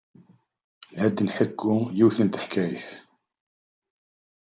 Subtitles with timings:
[0.95, 2.87] La d-nḥekku yiwet n teḥkayt.